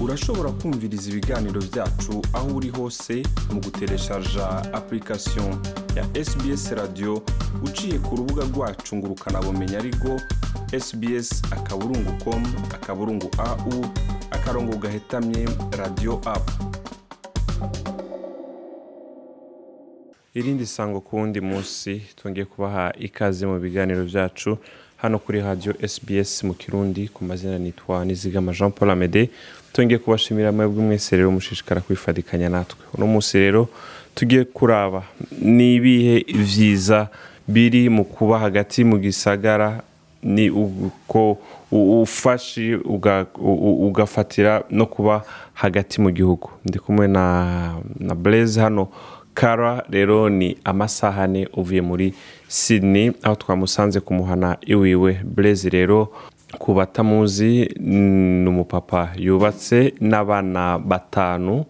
urashobora 0.00 0.50
kumviriza 0.50 1.10
ibiganiro 1.10 1.60
byacu 1.72 2.22
aho 2.32 2.48
uri 2.56 2.68
hose 2.68 3.22
mu 3.52 3.60
gutereshaja 3.60 4.46
application 4.72 5.50
ya 5.96 6.04
sbs 6.24 6.70
radio 6.72 7.22
uciye 7.64 7.98
ku 7.98 8.16
rubuga 8.16 8.42
rwacu 8.44 8.96
ngo 8.96 9.06
ukanabumenya 9.06 9.78
ariko 9.78 10.20
sbs 10.84 11.42
akaburungu 11.50 12.12
com 12.24 12.42
akaburungu 12.74 13.28
au 13.38 13.84
akarongo 14.30 14.76
gahetamye 14.76 15.48
radio 15.78 16.20
apu 16.24 16.52
irindi 20.34 20.66
sango 20.66 21.00
ku 21.00 21.16
wundi 21.16 21.40
munsi 21.40 22.02
twongeye 22.16 22.44
kubaha 22.44 22.92
ikaze 22.98 23.46
mu 23.46 23.56
biganiro 23.58 24.04
byacu. 24.04 24.58
Hano 24.96 25.18
kuri 25.18 25.40
radio 25.40 25.74
sbs 25.88 26.44
mu 26.44 26.54
kirundi 26.54 27.08
ku 27.08 27.24
mazina 27.24 27.58
nitwa 27.58 28.04
nizigama 28.04 28.52
jean 28.52 28.70
paul 28.72 28.90
amede. 28.90 29.30
Twongeye 29.72 29.98
kubashimira 29.98 30.52
mwebwe 30.52 30.82
mwese 30.84 31.16
rero 31.16 31.30
mushishikara 31.30 31.80
kwifadikanya 31.80 32.48
natwe. 32.48 32.78
Uno 32.94 33.06
munsi 33.06 33.38
rero 33.38 33.68
tugiye 34.14 34.44
kuraba 34.44 35.02
ni 35.42 35.74
ibihe 35.74 36.24
vyiza 36.34 37.08
biri 37.48 37.88
mu 37.88 38.04
kuba 38.04 38.38
hagati 38.38 38.84
mu 38.84 38.98
gisagara 38.98 39.82
ni 40.22 40.50
uko 40.50 41.38
ufashe 41.70 42.74
ugafatira 43.80 44.64
no 44.70 44.86
kuba 44.86 45.24
hagati 45.54 46.00
mu 46.00 46.10
gihugu. 46.10 46.50
Ndi 46.64 46.78
kumwe 46.78 47.08
na 47.08 47.74
na 48.00 48.14
blaise 48.14 48.60
hano. 48.60 48.88
Kara 49.40 49.84
rero 49.90 50.28
ni 50.28 50.56
amasaha 50.64 51.22
ane 51.28 51.48
uvuye 51.56 51.80
muri 51.80 52.14
sydney 52.48 53.12
aho 53.22 53.34
twamusanze 53.36 54.00
kumuhana 54.00 54.56
iwiwe. 54.66 55.20
Blaise 55.24 55.68
rero 55.68 56.08
ku 56.58 56.74
batamuzi 56.74 57.68
ni 57.80 58.48
umupapa 58.48 59.12
yubatse 59.16 59.92
n'abana 60.00 60.78
batanu. 60.78 61.64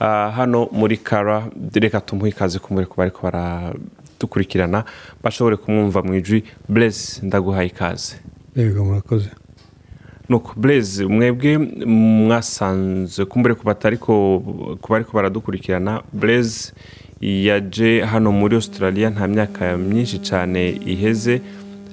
Ah, 0.00 0.30
hano 0.30 0.68
muri 0.72 0.96
kara 0.96 1.46
reka 1.74 2.00
tumuhe 2.00 2.30
ikaze 2.30 2.58
kumure 2.58 2.86
kuba 2.86 3.02
ariko 3.02 3.20
baradukurikirana. 3.22 4.84
Bashobore 5.22 5.56
kumwumva 5.56 6.02
mu 6.02 6.14
ijwi. 6.14 6.44
Blaise 6.68 7.26
ndaguhaye 7.26 7.66
ikaze. 7.66 8.16
Yego 8.56 8.84
murakoze 10.32 10.52
nuko 10.52 10.52
blaise 10.56 11.04
mwebwe 11.06 11.58
mwasanze. 11.86 13.24
Kumbure 13.24 13.54
ku 13.54 13.64
ku 14.80 14.92
bariko 14.92 15.12
baradukurikirana 15.12 16.02
blaise 16.12 16.72
yaje 17.20 18.00
hano 18.04 18.32
muri 18.32 18.54
australia 18.56 19.10
nta 19.10 19.28
myaka 19.28 19.76
myinshi 19.76 20.18
cyane 20.18 20.70
iheze 20.86 21.40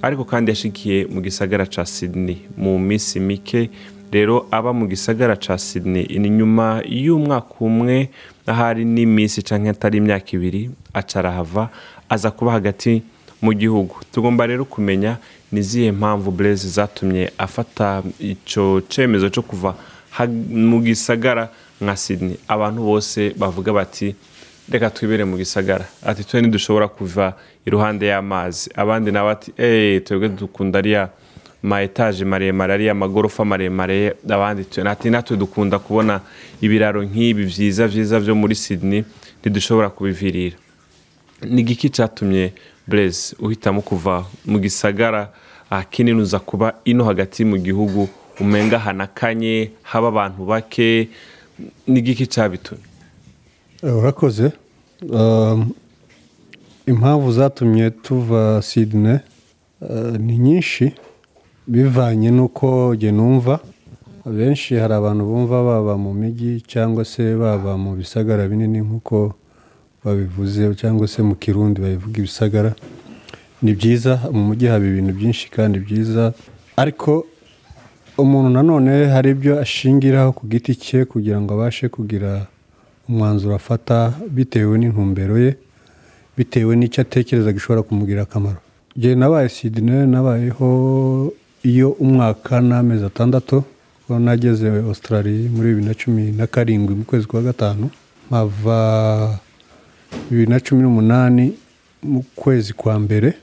ariko 0.02 0.24
kandi 0.26 0.52
yashikiye 0.52 1.06
mu 1.08 1.22
gisagara 1.22 1.66
ca 1.66 1.86
sydney. 1.86 2.38
Mu 2.58 2.80
minsi 2.80 3.20
mike 3.20 3.70
rero 4.12 4.48
aba 4.52 4.74
mu 4.74 4.88
gisagara 4.88 5.36
ca 5.36 5.58
sydney. 5.58 6.08
Ni 6.20 6.30
nyuma 6.30 6.82
y'umwaka 6.88 7.54
umwe 7.60 8.10
ahari 8.48 8.86
n'iminsi 8.86 9.44
canke 9.44 9.70
atari 9.70 9.98
imyaka 9.98 10.32
ibiri 10.34 10.72
aca 10.94 11.20
arahava 11.20 11.70
aza 12.10 12.32
kuba 12.32 12.52
hagati 12.52 13.04
mu 13.42 13.54
gihugu. 13.54 13.96
Tugomba 14.12 14.48
rero 14.48 14.66
kumenya 14.66 15.18
ni 15.52 15.60
izihe 15.60 15.92
mpamvu 15.92 16.32
blaise 16.32 16.68
zatumye 16.68 17.32
afata 17.38 18.04
icyo 18.20 18.82
cyemezo 18.90 19.30
cyo 19.30 19.42
kuva 19.42 19.76
mu 20.50 20.82
gisagara 20.82 21.50
nka 21.82 21.96
sydney? 21.96 22.38
Abantu 22.48 22.82
bose 22.84 23.34
bavuga 23.38 23.74
bati 23.74 24.16
reka 24.72 24.90
twibere 24.90 25.24
mu 25.26 25.38
gisagara. 25.38 25.86
Ati 26.06 26.24
twe 26.24 26.42
ntidushobora 26.42 26.88
kuva 26.88 27.34
iruhande 27.66 28.06
y'amazi. 28.08 28.70
Abandi 28.76 29.12
nabo 29.12 29.30
ati 29.30 29.52
eee 29.58 30.00
twebwe 30.00 30.30
dukunda 30.30 30.80
ariya 30.80 31.10
ma 31.64 31.82
etaje 31.82 32.26
maremare 32.26 32.74
ariya 32.74 32.94
magorofa 32.96 33.46
maremare. 33.46 34.16
Abandi 34.30 34.66
ati 34.86 35.10
natwe 35.10 35.38
dukunda 35.38 35.80
kubona 35.80 36.22
ibiraro 36.62 37.04
nk'ibi 37.04 37.46
byiza 37.46 37.88
byiza 37.88 38.20
byo 38.20 38.36
muri 38.36 38.56
sydney 38.56 39.04
ntidushobora 39.42 39.90
kubivirira. 39.90 40.58
Ni 41.44 41.62
igiki 41.62 41.90
cyatumye 41.90 42.54
blaise 42.88 43.36
uhitamo 43.40 43.82
kuva 43.82 44.26
mu 44.46 44.60
gisagara 44.60 45.30
ahanini 45.70 46.22
uza 46.22 46.40
kuba 46.40 46.74
ino 46.86 47.04
hagati 47.04 47.46
mu 47.46 47.58
gihugu 47.58 48.10
umenga 48.40 48.80
hanakanye 48.80 49.72
haba 49.84 50.08
abantu 50.08 50.46
bake 50.46 51.10
ni 51.88 52.00
igiki 52.00 52.28
cyabitumye? 52.28 52.84
Eh, 53.84 53.98
urakoze. 53.98 54.52
Um, 55.10 55.72
impamvu 56.88 57.32
zatumye 57.32 57.92
tuva 57.92 58.62
sidine 58.62 59.20
ni 60.20 60.38
nyinshi 60.38 60.92
bivanye 61.68 62.32
n'uko 62.32 62.96
numva. 63.12 63.60
Abenshi 64.26 64.76
hari 64.76 64.94
abantu 64.94 65.26
bumva 65.26 65.64
baba 65.64 65.98
mu 65.98 66.14
mijyi 66.14 66.62
cyangwa 66.62 67.06
se 67.06 67.36
baba 67.36 67.78
mu 67.78 67.96
bisagara 67.96 68.48
binini 68.48 68.80
nk'uko 68.82 69.34
babivuze 70.04 70.76
cyangwa 70.76 71.08
se 71.08 71.22
mu 71.24 71.36
kirundi 71.36 71.82
babivuga 71.82 72.18
ibisagara 72.20 72.72
ni 73.62 73.74
byiza 73.74 74.20
mu 74.32 74.42
mujyi 74.48 74.68
haba 74.68 74.86
ibintu 74.86 75.14
byinshi 75.14 75.52
kandi 75.52 75.80
byiza. 75.80 76.34
Ariko 76.78 77.26
umuntu 78.18 78.50
nanone 78.50 79.06
hari 79.14 79.30
ibyo 79.36 79.60
ashingiraho 79.60 80.32
ku 80.32 80.44
giti 80.48 80.76
cye 80.76 81.06
kugira 81.06 81.42
ngo 81.42 81.54
abashe 81.54 81.90
kugira 81.90 82.48
umwanzuro 83.10 83.56
afata 83.56 84.14
bitewe 84.36 84.78
n'intumbero 84.80 85.36
ye 85.40 85.52
bitewe 86.38 86.76
n'icyo 86.76 87.02
atekereza 87.04 87.52
gishobora 87.52 87.84
kumugirira 87.84 88.24
akamaro. 88.24 88.60
Igihe 88.96 89.16
nabaye 89.16 89.50
sidine 89.50 90.06
nabayeho 90.08 90.68
iyo 91.64 91.90
umwaka 92.00 92.62
n'amezi 92.62 93.04
atandatu 93.06 93.64
kuko 94.08 94.20
nageze 94.20 94.68
australia 94.88 95.50
muri 95.52 95.68
bibiri 95.76 95.86
na 95.88 95.94
cumi 95.94 96.24
na 96.32 96.48
karindwi 96.48 96.96
mu 96.96 97.04
kwezi 97.04 97.28
kwa 97.28 97.42
gatanu 97.42 97.90
mpava 98.32 98.80
bibiri 100.30 100.50
na 100.50 100.60
cumi 100.60 100.82
n'umunani 100.82 101.54
mu 102.04 102.24
kwezi 102.36 102.74
kwa 102.74 103.00
mbere 103.00 103.34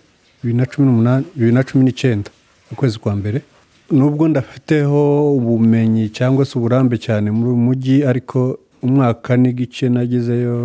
bibiri 0.43 0.59
na 0.59 0.66
cumi 0.66 0.87
n'umunani 0.87 1.25
bibiri 1.34 1.53
na 1.53 1.62
cumi 1.65 1.84
n'icyenda 1.84 2.31
mu 2.71 2.77
kwezi 2.77 2.99
kwa 2.99 3.16
mbere. 3.16 3.43
Nubwo 3.91 4.28
ndafiteho 4.28 5.34
ubumenyi 5.37 6.09
cyangwa 6.09 6.44
se 6.44 6.59
uburambe 6.59 6.99
cyane 6.99 7.31
muri 7.31 7.49
uyu 7.50 7.56
mujyi 7.56 8.05
ariko 8.05 8.59
umwaka 8.82 9.37
n'igice 9.37 9.88
nagezeyo 9.88 10.56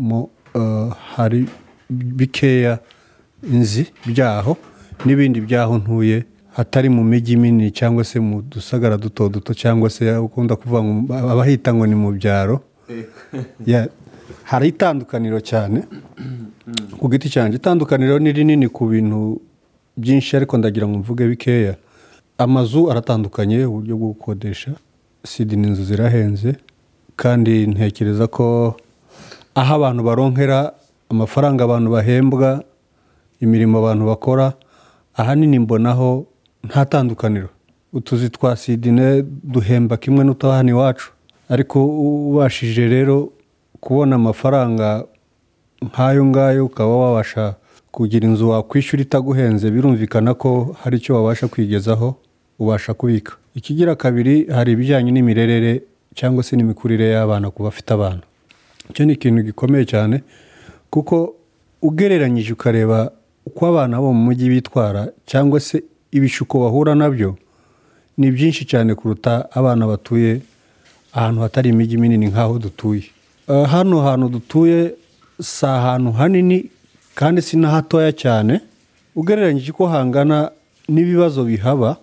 mo 0.00 0.30
eh, 0.54 0.88
hari 1.16 1.46
bikeya 1.90 2.78
nzi 3.42 3.86
byaho 4.06 4.56
n'ibindi 5.04 5.40
byaho 5.40 5.78
ntuye 5.78 6.24
hatari 6.54 6.88
mu 6.88 7.04
mijyi 7.04 7.36
minini 7.36 7.70
cyangwa 7.70 8.04
se 8.04 8.20
mu 8.20 8.42
dusagara 8.42 8.96
duto 8.96 9.28
duto 9.28 9.54
cyangwa 9.54 9.90
se 9.90 10.16
ukunda 10.16 10.56
kuvuga 10.56 10.82
ngo 10.82 11.14
abahita 11.14 11.74
ngo 11.74 11.86
ni 11.86 11.94
mu 11.94 12.12
byaro. 12.12 12.60
Ya, 13.66 13.88
hari 14.44 14.68
itandukaniro 14.68 15.40
cyane. 15.40 15.82
Ku 16.98 17.08
giti 17.10 17.28
cyanjye 17.30 17.56
itandukaniro 17.56 18.18
ni 18.18 18.32
rinini 18.32 18.68
ku 18.68 18.86
bintu 18.86 19.40
byinshi 19.96 20.36
ariko 20.36 20.58
ndagira 20.58 20.88
ngo 20.88 20.98
mvuge 20.98 21.26
bikeya. 21.28 21.74
Amazu 22.38 22.90
aratandukanye 22.90 23.64
uburyo 23.64 23.96
bwo 23.96 24.08
gukodesha. 24.08 24.70
Sidini 25.24 25.66
inzu 25.68 25.84
zirahenze 25.84 26.56
kandi 27.16 27.66
ntekereza 27.66 28.26
ko 28.26 28.76
aho 29.54 29.74
abantu 29.74 30.02
baronkera 30.02 30.72
amafaranga 31.10 31.64
abantu 31.64 31.90
bahembwa 31.90 32.64
imirimo 33.40 33.78
abantu 33.78 34.06
bakora 34.06 34.52
ahanini 35.14 35.58
mbonaho 35.58 36.26
nta 36.64 36.84
tandukaniro. 36.86 37.48
Utuzi 37.92 38.30
twa 38.30 38.56
sidine 38.56 39.22
duhemba 39.44 39.96
kimwe 39.96 40.24
n'utwa 40.24 40.56
hano 40.56 40.70
iwacu 40.70 41.12
ariko 41.48 41.82
ubashije 42.30 42.88
rero 42.88 43.32
kubona 43.80 44.16
amafaranga 44.16 45.04
nk'ayo 45.82 46.24
ngayo 46.24 46.66
ukaba 46.66 46.96
wabasha 46.96 47.54
kugira 47.92 48.28
inzu 48.28 48.48
wakwishyura 48.48 49.02
itaguhenze 49.02 49.70
birumvikana 49.70 50.34
ko 50.34 50.76
hari 50.82 50.96
icyo 50.96 51.14
wabasha 51.16 51.48
kwigezaho 51.48 52.14
ubasha 52.58 52.94
kubika. 52.94 53.32
Ikigira 53.54 53.94
kabiri 53.96 54.46
hari 54.46 54.72
ibijyanye 54.72 55.10
n'imirerere 55.10 55.82
cyangwa 56.14 56.42
se 56.42 56.56
n'imikurire 56.56 57.08
y'abana 57.10 57.50
ku 57.50 57.62
bafite 57.62 57.90
abana. 57.94 58.22
Icyo 58.90 59.04
ni 59.04 59.12
ikintu 59.12 59.42
gikomeye 59.42 59.84
cyane 59.84 60.22
kuko 60.90 61.34
ugereranyije 61.82 62.52
ukareba 62.52 63.10
uko 63.46 63.66
abana 63.66 63.98
bo 64.00 64.12
mu 64.12 64.22
mujyi 64.30 64.48
bitwara 64.52 65.08
cyangwa 65.26 65.60
se 65.60 65.82
ibishuko 66.12 66.60
bahura 66.60 66.94
na 66.94 67.10
byo 67.10 67.36
ni 68.18 68.30
byinshi 68.30 68.64
cyane 68.68 68.94
kuruta 68.94 69.48
abana 69.50 69.86
batuye 69.86 70.40
ahantu 71.12 71.40
hatari 71.40 71.68
imijyi 71.72 71.96
minini 71.98 72.26
nk'aho 72.30 72.58
dutuye. 72.58 73.04
Hano 73.66 74.00
hantu 74.02 74.28
dutuye 74.28 74.94
si 75.42 75.66
ahantu 75.66 76.12
hanini 76.12 76.70
kandi 77.14 77.42
si 77.42 77.56
na 77.56 77.68
hatoya 77.70 78.12
cyane. 78.12 78.60
Ugereranyije 79.16 79.70
uko 79.72 79.86
hangana 79.86 80.50
n'ibibazo 80.88 81.44
bihaba 81.44 81.96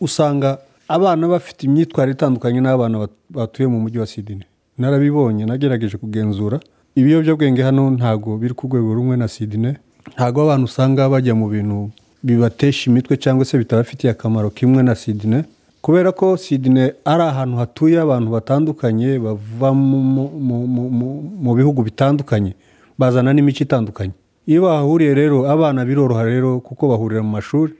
usanga 0.00 0.58
abana 0.88 1.28
bafite 1.28 1.62
imyitwarire 1.66 2.14
itandukanye 2.14 2.60
n'abana 2.60 2.98
bat- 2.98 3.20
batuye 3.30 3.68
mu 3.68 3.80
mujyi 3.80 3.98
wa 3.98 4.06
sidini 4.06 4.44
narabibonye 4.78 5.44
nagerageje 5.46 5.96
kugenzura. 5.96 6.60
Ibiyobyabwenge 6.96 7.62
hano 7.62 7.90
ntabwo 7.90 8.36
biri 8.38 8.54
ku 8.54 8.66
rwego 8.66 8.94
rumwe 8.94 9.16
na 9.16 9.28
sidine 9.28 9.76
ntabwo 10.14 10.42
abantu 10.42 10.64
usanga 10.64 11.08
bajya 11.08 11.34
mu 11.34 11.48
bintu 11.48 11.90
bibatesha 12.22 12.90
imitwe 12.90 13.16
cyangwa 13.16 13.44
se 13.44 13.58
bitabafitiye 13.58 14.10
akamaro 14.12 14.50
kimwe 14.50 14.82
na 14.82 14.94
sidine 14.94 15.44
kubera 15.84 16.12
ko 16.12 16.36
sidine 16.36 16.94
ari 17.04 17.22
ahantu 17.22 17.56
hatuye 17.56 18.00
abantu 18.00 18.30
batandukanye 18.32 19.18
bava 19.20 19.68
mu, 19.76 21.52
bihugu 21.54 21.84
bitandukanye 21.84 22.56
bazana 22.98 23.32
n'imico 23.36 23.60
itandukanye. 23.68 24.16
Iyo 24.48 24.62
bahahuriye 24.64 25.12
rero 25.14 25.44
abana 25.44 25.84
biroroha 25.84 26.24
rero 26.24 26.60
kuko 26.64 26.88
bahurira 26.88 27.20
mu 27.22 27.36
mashuri 27.36 27.76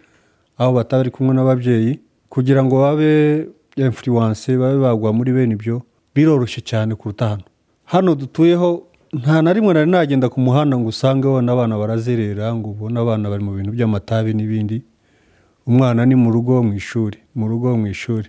aho 0.60 0.72
bataba 0.76 1.00
bari 1.00 1.10
kumwe 1.16 1.32
n'ababyeyi 1.34 1.92
kugira 2.28 2.60
ngo 2.64 2.76
babe 2.84 3.48
influence 3.76 4.52
babe 4.52 4.76
bagwa 4.84 5.08
muri 5.16 5.32
bene 5.32 5.56
ibyo 5.56 5.80
biroroshye 6.14 6.60
cyane 6.60 6.92
kuruta 6.94 7.28
hano. 7.28 7.44
Hano 7.84 8.14
dutuyeho 8.14 8.84
nta 9.16 9.40
na 9.42 9.52
rimwe 9.52 9.72
nari 9.74 9.90
nagenda 9.90 10.28
ku 10.28 10.40
muhanda 10.44 10.76
ngo 10.76 10.92
usange 10.92 11.24
wabona 11.26 11.52
abana 11.52 11.78
barazerera 11.80 12.52
ngo 12.52 12.68
ubone 12.76 13.00
abana 13.00 13.32
bari 13.32 13.40
mu 13.44 13.56
bintu 13.56 13.72
by'amatabi 13.72 14.36
n'ibindi 14.36 14.84
umwana 15.64 16.04
ni 16.04 16.14
mu 16.14 16.28
rugo 16.28 16.60
mu 16.60 16.76
ishuri. 16.76 17.23
Mu 17.34 17.48
rugo 17.48 17.76
mu 17.76 17.86
ishuri. 17.86 18.28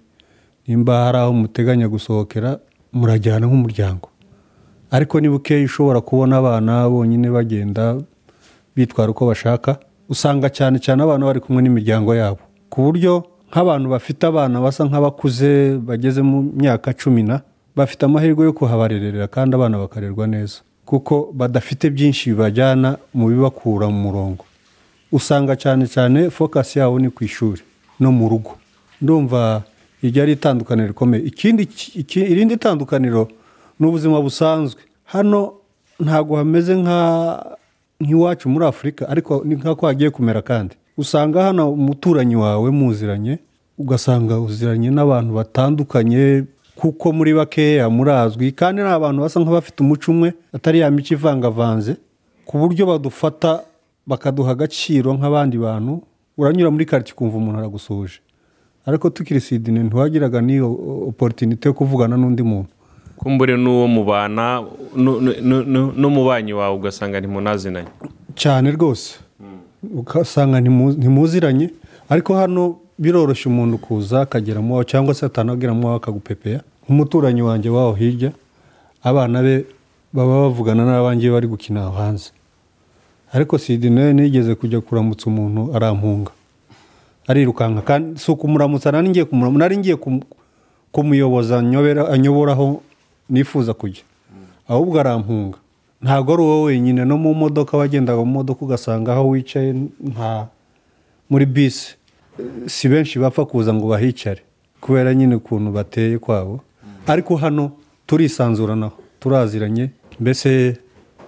Nimba 0.68 1.06
hari 1.06 1.18
aho 1.18 1.34
muteganya 1.34 1.88
gusohokera 1.88 2.60
murajyana 2.94 3.46
nk'umuryango. 3.48 4.10
Ariko 4.92 5.20
niba 5.20 5.36
ukeya 5.36 5.66
ushobora 5.66 6.02
kubona 6.02 6.38
abana 6.38 6.90
bonyine 6.90 7.30
bagenda 7.30 7.98
bitwara 8.76 9.12
uko 9.12 9.26
bashaka 9.28 9.78
usanga 10.10 10.50
cyane 10.50 10.80
cyane 10.80 11.04
abana 11.04 11.26
bari 11.26 11.40
kumwe 11.40 11.62
n'imiryango 11.62 12.16
yabo. 12.16 12.40
Ku 12.70 12.82
buryo 12.82 13.24
nk'abantu 13.52 13.90
bafite 13.90 14.24
abana 14.28 14.62
basa 14.62 14.86
nk'abakuze 14.86 15.78
bageze 15.78 16.22
mu 16.22 16.42
myaka 16.56 16.94
cumi 16.94 17.24
na 17.24 17.42
bafite 17.76 18.06
amahirwe 18.06 18.46
yo 18.46 18.54
kuhabarerera 18.54 19.28
kandi 19.28 19.56
abana 19.56 19.78
bakarerwa 19.78 20.28
neza. 20.28 20.62
Kuko 20.86 21.30
badafite 21.34 21.90
byinshi 21.90 22.30
bibajyana 22.34 22.98
mu 23.14 23.28
bibakura 23.30 23.90
mu 23.90 24.00
murongo. 24.06 24.46
Usanga 25.12 25.56
cyane 25.56 25.88
cyane 25.88 26.30
fokasi 26.30 26.80
yabo 26.80 27.00
ni 27.00 27.10
ku 27.10 27.24
ishuri 27.24 27.62
no 28.00 28.12
mu 28.12 28.30
rugo. 28.30 28.52
Ndumva 29.02 29.64
iryo 30.04 30.24
ari 30.24 30.32
itandukaniro 30.32 30.88
rikomeye. 30.88 31.24
Irindi 32.16 32.58
tandukaniro 32.58 33.28
ni 33.80 33.88
ubuzima 33.88 34.22
busanzwe. 34.22 34.82
Hano 35.04 35.54
ntabwo 36.00 36.36
hameze 36.38 36.76
nk'iwacu 38.02 38.50
muri 38.50 38.66
afurika 38.66 39.10
ariko 39.10 39.42
ni 39.46 39.56
nk'ako 39.56 39.88
hagiye 39.88 40.10
kumera 40.10 40.42
kandi. 40.42 40.76
Usanga 40.98 41.44
hano 41.44 41.72
umuturanyi 41.72 42.36
wawe 42.36 42.72
muziranye 42.72 43.40
ugasanga 43.78 44.40
uziranye 44.40 44.90
n'abantu 44.90 45.34
batandukanye 45.34 46.44
kuko 46.76 47.12
muri 47.14 47.34
bakeya 47.34 47.90
murazwi 47.90 48.52
kandi 48.52 48.82
ni 48.82 48.88
abantu 48.88 49.22
basa 49.22 49.40
nk'abafite 49.40 49.80
umuco 49.84 50.12
umwe 50.12 50.34
atari 50.54 50.80
ya 50.80 50.92
mico 50.92 51.14
ivangavanze 51.14 51.96
ku 52.46 52.58
buryo 52.58 52.86
badufata 52.86 53.64
bakaduha 54.08 54.52
agaciro 54.52 55.14
nk'abandi 55.14 55.58
bantu. 55.58 56.02
Uranyura 56.38 56.72
muri 56.72 56.86
karitsiye 56.86 57.16
ukumva 57.16 57.38
umuntu 57.38 57.60
aragusuhuje 57.60 58.20
ariko 58.86 59.10
tukiri 59.10 59.42
sidine 59.42 59.84
ntiwagiraga 59.84 60.42
n'iyo 60.42 60.68
oporutinite 61.10 61.66
yo 61.70 61.74
kuvugana 61.74 62.18
n'undi 62.18 62.44
muntu 62.44 62.70
kumbure 63.18 63.58
n'uwo 63.58 63.88
mubana 63.88 64.62
nu- 64.96 65.20
nu- 65.22 65.40
nu- 65.42 65.64
nu- 65.64 65.94
n'umubanyi 65.98 66.54
wawe 66.54 66.76
ugasanga 66.76 67.20
ntimunazinanye 67.20 67.88
cyane 68.36 68.72
rwose 68.72 69.20
ugasanga 69.94 70.60
ntimu- 70.62 70.98
ntimuziranye 71.00 71.70
ariko 72.10 72.36
hano 72.36 72.76
biroroshye 73.00 73.50
umuntu 73.50 73.78
kuza 73.78 74.22
akageramo 74.22 74.68
iwawe 74.70 74.86
cyangwa 74.86 75.14
se 75.14 75.26
atanageramo 75.26 75.82
iwawe 75.82 75.98
akagupepeya 75.98 76.60
nk'umuturanyi 76.86 77.42
wanjye 77.42 77.70
waho 77.70 77.94
hirya 77.94 78.32
abana 79.04 79.42
be 79.42 79.66
baba 80.14 80.42
bavugana 80.48 80.86
n'abanjye 80.86 81.32
bari 81.32 81.48
gukina 81.48 81.90
hanze 81.92 82.32
ariko 83.34 83.58
sidine 83.58 84.14
nigeze 84.14 84.56
kujya 84.56 84.82
kuramutsa 84.82 85.28
umuntu 85.28 85.76
arampunga 85.76 86.32
arirukanka. 87.28 87.82
Kandi 87.82 88.20
si 88.20 88.32
ukumuramutsa 88.32 88.92
nari 88.92 89.10
ngiye 89.10 89.26
kumuramutsa 89.26 89.60
nari 89.60 89.78
ngiye 89.78 89.96
kum- 89.96 90.24
kumuyoboza 90.92 91.58
anyoboraho 92.12 92.82
nifuza 93.30 93.74
kujya. 93.74 94.04
Ahubwo 94.68 95.00
arampunga. 95.00 95.58
Ntabwo 96.02 96.34
ari 96.34 96.42
wowe 96.44 96.64
wenyine. 96.66 97.06
No 97.06 97.18
mu 97.18 97.34
modoka 97.34 97.78
wagendaga 97.78 98.20
mu 98.20 98.26
modoka 98.32 98.66
ugasanga 98.66 99.14
aho 99.14 99.30
wicaye 99.30 99.74
nta 100.04 100.48
muri 101.30 101.46
bisi 101.46 101.96
si 102.68 102.90
benshi 102.90 103.20
bapfa 103.20 103.46
kuza 103.46 103.74
ngo 103.74 103.88
bahicare. 103.88 104.42
Kubera 104.82 105.14
nyine 105.16 105.36
ukuntu 105.36 105.72
bateye 105.72 106.18
kwabo. 106.20 106.60
Ariko 107.08 107.36
hano 107.36 107.72
turisanzuranaho. 108.08 108.94
Turaziranye. 109.20 109.90
Mbese 110.20 110.78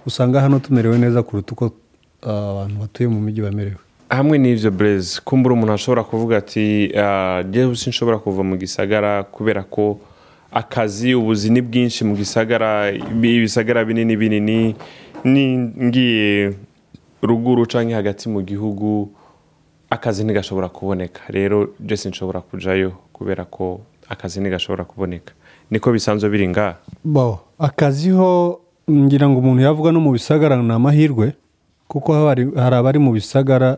usanga 0.06 0.40
hano 0.40 0.58
tumerewe 0.58 0.98
neza 0.98 1.22
kuruta 1.22 1.52
uko 1.52 1.70
ah, 2.22 2.50
abantu 2.50 2.74
batuye 2.80 3.08
mu 3.08 3.20
mijyi 3.20 3.42
bamerewe. 3.42 3.76
Hamwe 4.10 4.38
n'ibyo 4.38 4.70
burezi 4.70 5.20
kumbura 5.24 5.54
umuntu 5.54 5.72
ashobora 5.72 6.04
kuvuga 6.04 6.36
ati 6.38 6.92
"Ah, 6.96 7.42
njyewe 7.48 7.76
sinshobora 7.76 8.18
kuva 8.18 8.42
mu 8.42 8.56
gisagara 8.56 9.22
kubera 9.24 9.62
ko 9.62 9.98
akazi 10.52 11.14
ubuzi 11.14 11.50
ni 11.50 11.60
bwinshi 11.60 12.04
mu 12.04 12.16
gisagara 12.16 12.90
ibi- 12.90 13.36
ibisagara 13.36 13.84
binini 13.84 14.16
binini 14.16 14.74
ni 15.24 15.44
ngiye 15.58 16.54
ruguru 17.22 17.66
cyangwa 17.66 17.96
hagati 18.00 18.28
mu 18.28 18.40
gihugu 18.42 19.10
akazi 19.90 20.24
ntigashobora 20.24 20.68
kuboneka. 20.68 21.20
Rero 21.28 21.68
njye 21.80 21.96
sinshobora 21.96 22.40
kujyayo 22.40 22.92
kubera 23.12 23.44
ko 23.44 23.80
akazi 24.08 24.40
ntigashobora 24.40 24.84
kuboneka. 24.84 25.32
Niko 25.70 25.92
bisanzwe 25.92 26.30
biri 26.30 26.48
bo 27.04 27.40
akazi 27.58 28.10
ho 28.10 28.60
ngira 28.90 29.28
ngo 29.28 29.38
umuntu 29.40 29.62
yavuga 29.62 29.92
no 29.92 30.00
mu 30.00 30.12
bisagara 30.16 30.56
ni 30.56 30.72
amahirwe 30.72 31.32
kuko 31.88 32.12
hari 32.28 32.48
abari 32.56 32.98
mu 32.98 33.12
bisagara 33.12 33.76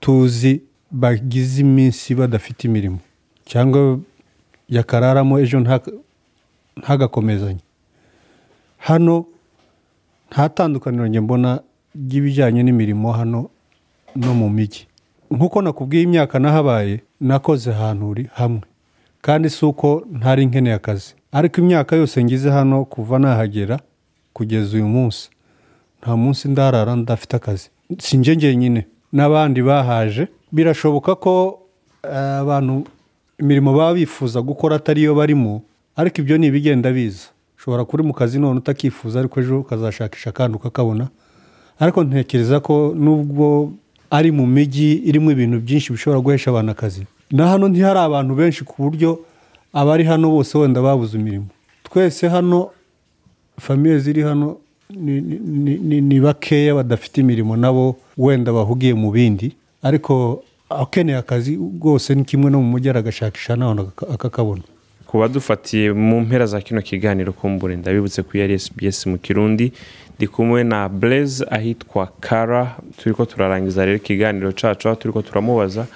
tuzi 0.00 0.62
bagize 0.90 1.60
iminsi 1.60 2.14
badafite 2.14 2.64
imirimo 2.68 2.98
cyangwa 3.44 3.98
yakararamo 4.68 5.38
ejo 5.40 5.60
nta- 5.60 5.92
ntagakomezanye. 6.76 7.60
Hano 8.78 9.24
nta 10.30 10.48
tandukaniro 10.48 11.06
njye 11.06 11.20
mbona 11.20 11.60
ry'ibijyanye 11.94 12.62
n'imirimo 12.62 13.12
hano 13.12 13.50
no 14.16 14.34
mu 14.34 14.50
mijyi. 14.50 14.86
Nk'uko 15.30 15.62
nakubwiye 15.62 16.02
imyaka 16.02 16.38
nahabaye 16.38 17.00
nakoze 17.20 17.70
ahantu 17.70 18.08
uri 18.10 18.28
hamwe 18.32 18.62
kandi 19.22 19.50
si 19.50 19.64
uko 19.64 20.06
ntari 20.12 20.46
nkeneye 20.46 20.74
akazi. 20.74 21.14
Ariko 21.32 21.60
imyaka 21.60 21.96
yose 21.96 22.24
ngize 22.24 22.50
hano 22.50 22.84
kuva 22.84 23.18
nahagera 23.18 23.80
kugeza 24.32 24.76
uyu 24.76 24.88
munsi 24.88 25.30
nta 26.02 26.16
munsi 26.16 26.48
ndarara 26.48 26.96
ndafite 26.96 27.36
akazi. 27.36 27.70
Si 27.98 28.16
njye 28.16 28.36
njyenyine. 28.36 28.86
N'abandi 29.12 29.62
bahaje 29.62 30.28
birashoboka 30.52 31.14
ko 31.14 31.58
eh, 32.04 32.40
abantu 32.40 32.84
imirimo 33.40 33.72
baba 33.72 33.94
bifuza 33.94 34.40
gukora 34.42 34.76
atari 34.76 35.02
yo 35.02 35.14
barimo 35.14 35.62
ariko 35.96 36.20
ibyo 36.20 36.38
ni 36.38 36.46
ibigenda 36.46 36.92
biza. 36.92 37.28
Ushobora 37.58 37.84
kuri 37.84 38.02
mu 38.02 38.12
kazi 38.14 38.38
none 38.38 38.58
utakifuza 38.58 39.20
ariko 39.20 39.40
ejo 39.40 39.60
ukazashakisha 39.60 40.30
akandi 40.30 40.56
ukakabona 40.56 41.08
ariko 41.80 42.04
ntekereza 42.04 42.60
ko 42.60 42.94
nubwo 42.96 43.72
ari 44.10 44.30
mu 44.32 44.46
mijyi 44.46 44.94
irimo 45.04 45.30
ibintu 45.30 45.60
byinshi 45.60 45.92
bishobora 45.92 46.20
guhesha 46.20 46.50
abantu 46.50 46.70
akazi 46.72 47.02
na 47.30 47.46
hano 47.48 47.68
ntihari 47.68 47.98
abantu 47.98 48.34
benshi 48.34 48.64
ku 48.64 48.74
buryo 48.82 49.18
abari 49.72 50.04
hano 50.04 50.30
bose 50.30 50.58
wenda 50.58 50.82
babuze 50.82 51.18
imirimo. 51.18 51.46
Twese 51.84 52.28
hano 52.28 52.70
famiye 53.60 53.98
ziri 53.98 54.22
hano 54.22 54.56
ni, 54.96 56.20
bakeya 56.20 56.74
badafite 56.74 57.20
imirimo 57.20 57.56
nabo 57.56 57.96
wenda 58.18 58.52
bahugiye 58.52 58.94
mu 58.94 59.10
bindi. 59.10 59.52
Ariko 59.82 60.42
akeneye 60.70 61.18
akazi 61.18 61.56
rwose 61.56 62.14
ni 62.14 62.24
kimwe 62.24 62.50
no 62.50 62.60
mu 62.60 62.70
mujyi 62.70 62.90
aragashakisha 62.90 63.56
nawe 63.56 63.86
akakabona 64.14 64.62
ku 65.06 65.18
badufatiye 65.18 65.92
mu 65.92 66.20
mpera 66.20 66.46
za 66.46 66.60
kino 66.60 66.82
kiganiro 66.82 67.32
kumbure 67.32 67.76
ndabibutse 67.76 68.22
ko 68.22 68.38
yari 68.38 68.58
SBS 68.58 69.06
mu 69.06 69.18
kirundi. 69.18 69.72
Ndi 70.16 70.26
kumwe 70.26 70.64
na 70.64 70.88
Blaise 70.88 71.44
ahitwa 71.50 72.08
Kara. 72.20 72.76
Turi 72.96 73.14
ko 73.14 73.24
turarangiza 73.24 73.84
rero 73.84 73.96
ikiganiro 73.96 74.52
cacu 74.52 74.88
aho 74.88 74.96
turi 74.96 75.12
ko 75.12 75.22
turamubaza 75.22 75.86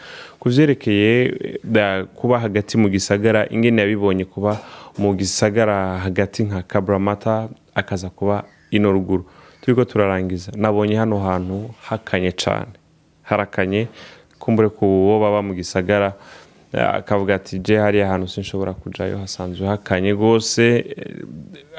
ku 0.41 0.49
vyerekeye 0.49 1.35
eh, 1.75 2.05
kuba 2.15 2.39
hagati 2.41 2.77
mu 2.79 2.89
gisagara. 2.89 3.47
Ingene 3.51 3.83
yabibonye 3.83 4.25
kuba 4.25 4.59
mu 4.99 5.15
gisagara 5.15 5.99
hagati 5.99 6.43
nka 6.45 6.63
Kabramata 6.63 7.49
akaza 7.75 8.11
kuba 8.11 8.45
ino 8.75 8.91
ruguru 8.93 9.25
turi 9.63 9.75
ko 9.75 9.85
turarangiza. 9.85 10.53
Nabonye 10.57 10.97
hano 10.97 11.19
hantu 11.19 11.71
hakanye 11.89 12.33
cane. 12.33 12.75
Harakanye. 13.23 13.89
Kumbure 14.39 14.69
ku 14.69 14.85
bo 14.85 15.21
baba 15.21 15.41
mu 15.43 15.55
gisagara 15.55 16.13
akavuga 16.75 17.35
ati 17.35 17.59
je 17.59 17.77
hariya 17.79 18.07
ahantu 18.07 18.29
sinshobora 18.29 18.73
kujayo 18.75 19.19
hasanzwe 19.19 19.67
hakanye. 19.67 20.13
Rwose 20.13 20.85
eh, 20.97 21.25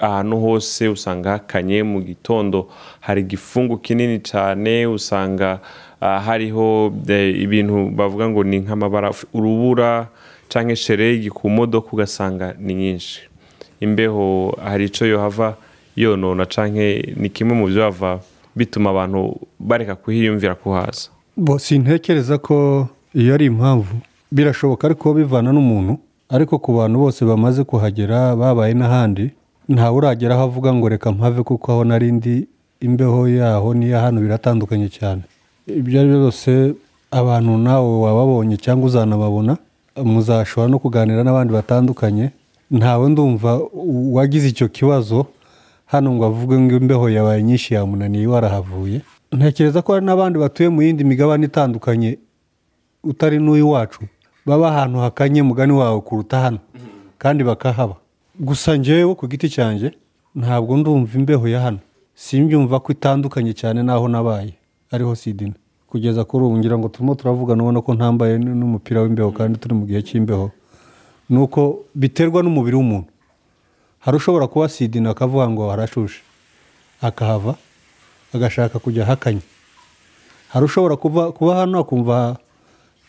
ahantu 0.01 0.37
hose 0.39 0.87
usanga 0.87 1.31
hakanye. 1.31 1.83
Mu 1.83 2.01
gitondo 2.01 2.69
hari 2.99 3.21
igifungu 3.21 3.77
kinini 3.77 4.19
cyane 4.19 4.87
usanga 4.87 5.59
ah, 6.01 6.19
hariho 6.19 6.93
eh, 7.07 7.41
ibintu 7.41 7.89
bavuga 7.91 8.29
ngo 8.29 8.43
ni 8.43 8.57
nk'amabara 8.59 9.11
urubura 9.33 10.07
cyangwa 10.49 10.75
sheregi 10.75 11.29
ku 11.29 11.49
modoka 11.49 11.89
ugasanga 11.93 12.55
ni 12.59 12.73
nyinshi. 12.73 13.21
Imbeho 13.79 14.57
hari 14.63 14.85
icyo 14.85 15.05
yohava 15.07 15.57
yonona 15.95 16.45
cyangwa 16.45 16.83
ni 17.15 17.29
kimwe 17.29 17.53
mu 17.55 17.65
byo 17.67 17.83
hava 17.83 18.19
bituma 18.55 18.89
abantu 18.89 19.35
bareka 19.59 19.95
kuhiyumvira 19.95 20.55
kuhaza. 20.55 21.09
Sintekereza 21.57 22.37
ko 22.37 22.87
iyo 23.13 23.33
ari 23.33 23.45
impamvu. 23.45 23.95
Birashoboka 24.31 24.87
ariko 24.87 25.13
bivana 25.13 25.51
n'umuntu. 25.53 25.97
Ariko 26.29 26.59
ku 26.59 26.73
bantu 26.77 26.99
bose 26.99 27.25
bamaze 27.25 27.63
kuhagera 27.63 28.35
babaye 28.35 28.73
n'ahandi 28.73 29.31
ntawe 29.69 29.97
uragera 29.97 30.35
aho 30.35 30.43
avuga 30.43 30.73
ngo 30.73 30.89
reka 30.89 31.11
mpave 31.11 31.43
kuko 31.43 31.71
aho 31.71 31.83
nari 31.83 32.11
ndi 32.11 32.47
imbeho 32.81 33.27
yaho 33.29 33.73
n'iya 33.73 33.99
hano 34.01 34.21
biratandukanye 34.21 34.89
cyane. 34.89 35.21
Ibyo 35.67 35.99
ari 35.99 36.09
byo 36.09 36.19
byose 36.19 36.73
abantu 37.11 37.57
nawe 37.57 37.89
wababonye 38.05 38.57
cyangwa 38.57 38.85
uzanababona 38.87 39.57
muzashobora 40.03 40.69
no 40.71 40.79
kuganira 40.79 41.23
n'abandi 41.23 41.53
batandukanye 41.53 42.29
ntawe 42.71 43.09
ndumva 43.09 43.59
uwagize 43.73 44.47
icyo 44.49 44.67
kibazo 44.67 45.25
hano 45.85 46.13
ngo 46.13 46.25
avuge 46.25 46.57
ngo 46.59 46.75
imbeho 46.77 47.09
yabaye 47.09 47.43
nyinshi 47.43 47.73
yamunaniye 47.73 48.27
warahavuye. 48.27 49.01
Ntekereza 49.31 49.81
ko 49.81 49.93
hari 49.93 50.05
n'abandi 50.05 50.39
batuye 50.39 50.69
mu 50.69 50.81
yindi 50.81 51.03
migabane 51.03 51.45
itandukanye 51.45 52.17
utari 53.03 53.37
n'uw'iwacu 53.39 54.01
baba 54.45 54.69
ahantu 54.69 54.97
hakanye 54.99 55.41
mugani 55.43 55.73
wawe 55.73 56.01
kuruta 56.01 56.39
hano 56.39 56.59
kandi 57.17 57.43
bakahaba. 57.43 57.95
Gusa 58.39 58.75
njyewe 58.77 59.15
ku 59.15 59.27
giti 59.27 59.49
cyanjye 59.49 59.91
ntabwo 60.35 60.77
ndumva 60.77 61.17
imbeho 61.19 61.47
ya 61.47 61.59
hano. 61.61 61.79
Simbyumva 62.15 62.79
ko 62.79 62.91
itandukanye 62.91 63.53
cyane 63.53 63.83
n'aho 63.83 64.07
nabaye 64.07 64.53
ariho 64.91 65.15
sidina 65.15 65.53
kugeza 65.87 66.23
kuri 66.23 66.45
ubu 66.45 66.57
ngira 66.57 66.77
ngo 66.77 66.87
turimo 66.89 67.15
turavugana 67.15 67.63
ubona 67.63 67.81
ko 67.81 67.93
ntambaye 67.93 68.37
n'umupira 68.39 69.01
w'imbeho 69.01 69.31
kandi 69.31 69.59
turi 69.59 69.73
mu 69.75 69.85
gihe 69.85 70.01
cy'imbeho. 70.01 70.51
Ni 71.29 71.37
uko 71.39 71.79
biterwa 71.95 72.43
n'umubiri 72.43 72.75
w'umuntu. 72.75 73.07
Hari 74.05 74.17
ushobora 74.17 74.47
kuba 74.47 74.69
sidina 74.69 75.09
akavuga 75.09 75.49
ngo 75.49 75.69
harashushe. 75.69 76.21
Akahava 77.01 77.55
agashaka 78.33 78.79
kujya 78.79 79.03
ahakanye. 79.03 79.41
Hari 80.49 80.65
ushobora 80.65 80.95
kuba 81.31 81.55
hano 81.55 81.79
akumva 81.79 82.37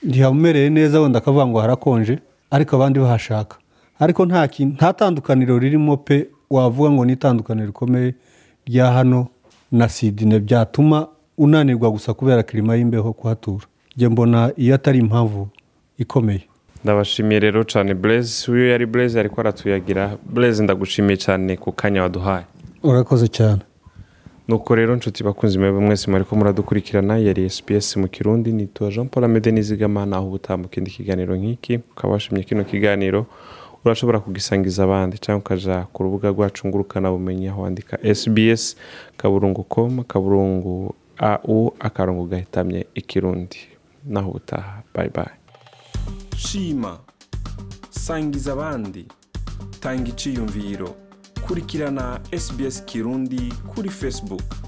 ntihamumereye 0.03 0.71
neza 0.71 1.00
wenda 1.00 1.19
akavuga 1.19 1.47
ngo 1.47 1.61
harakonje 1.61 2.19
ariko 2.50 2.76
abandi 2.76 2.99
bahashaka. 3.00 3.57
Ariko 3.99 4.26
nta 4.26 4.93
tandukaniro 4.93 5.59
ririmo 5.59 5.97
pe 5.97 6.29
wavuga 6.50 6.91
ngo 6.91 7.05
ni 7.05 7.12
itandukaniro 7.12 7.67
rikomeye 7.67 8.15
rya 8.67 8.93
hano 8.93 9.26
na 9.73 9.88
sidine 9.88 10.41
byatuma 10.41 11.09
unanirwa 11.38 11.91
gusa 11.91 12.15
kubera 12.15 12.43
kirima 12.43 12.76
y'imbeho 12.76 13.12
kuhatura. 13.12 13.67
Njye 13.97 14.09
mbona 14.09 14.53
iyo 14.57 14.75
atari 14.75 14.99
impamvu 14.99 15.49
ikomeye. 15.99 16.43
Ndabashimiye 16.87 17.40
rero 17.40 17.61
cyane 17.66 17.95
bureze 17.99 18.47
uyu 18.52 18.64
yari 18.71 18.87
bureze 18.87 19.19
ariko 19.21 19.37
aratuyagira 19.43 20.05
bureze 20.33 20.62
ndagushimiye 20.62 21.16
cyane 21.19 21.57
ku 21.59 21.73
kanya 21.75 22.02
waduhaye. 22.07 22.47
Urakoze 22.83 23.26
cyane. 23.28 23.62
Nuko 24.49 24.71
rero 24.78 24.95
nshuti 24.97 25.25
bakunze 25.26 25.59
imibare 25.59 25.83
mwese 25.87 26.07
mwari 26.11 26.25
ko 26.25 26.37
muradukurikirana 26.38 27.19
yari 27.19 27.50
SPS 27.50 27.97
mu 27.97 28.07
kirundi 28.09 28.52
nitwa 28.52 28.90
Jean 28.90 29.09
Paul 29.09 29.25
Amede 29.25 29.50
nizigama 29.50 30.07
naho 30.07 30.26
uba 30.31 30.57
mu 30.57 30.64
ikindi 30.71 30.90
kiganiro 30.90 31.35
nk'iki 31.37 31.75
ukaba 31.90 32.12
washimye 32.12 32.43
kino 32.47 32.62
kiganiro 32.64 33.26
urashobora 33.85 34.21
kugisangiza 34.23 34.85
abandi 34.87 35.19
cyangwa 35.19 35.40
ukajya 35.43 35.87
ku 35.93 35.99
rubuga 36.07 36.28
rwacu 36.31 36.69
ngurukana 36.69 37.11
bumenyi 37.11 37.49
aho 37.50 37.62
wandika 37.62 37.99
SBS 38.14 38.76
kaburungu 39.19 39.62
komu 39.66 40.05
kaburungu 40.07 40.95
au 41.19 41.75
akarongo 41.83 42.25
gahitamye 42.31 42.87
ikirundi 42.95 43.59
naho 44.07 44.31
ubutaha. 44.31 44.83
Bayi 44.95 45.11
bye 45.11 45.35
shima 46.37 47.00
sangiza 47.90 48.52
abandi. 48.52 49.07
Tanga 49.81 50.09
iciyumviro. 50.09 50.97
Kurikirana 51.47 52.21
SBS 52.33 52.85
Kirundi 52.85 53.52
kuri 53.75 53.88
Facebook. 53.90 54.66